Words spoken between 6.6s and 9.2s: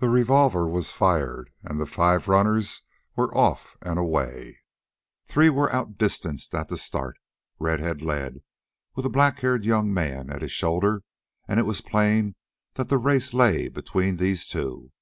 the start. Redhead led, with a